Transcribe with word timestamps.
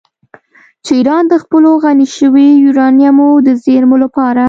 چې 0.83 0.91
ایران 0.99 1.23
د 1.29 1.33
خپلو 1.43 1.69
غني 1.83 2.07
شویو 2.15 2.61
یورانیمو 2.65 3.29
د 3.45 3.47
زیرمو 3.63 3.97
لپاره 4.03 4.39